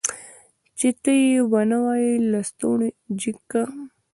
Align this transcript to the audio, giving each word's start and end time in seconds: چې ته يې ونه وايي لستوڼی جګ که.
چې 0.77 0.87
ته 1.01 1.11
يې 1.23 1.37
ونه 1.51 1.77
وايي 1.85 2.11
لستوڼی 2.31 2.89
جګ 3.19 3.37
که. 3.51 3.61